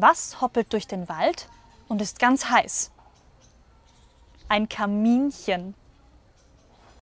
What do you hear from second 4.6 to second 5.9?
Kaminchen.